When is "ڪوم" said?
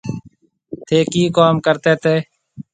1.35-1.55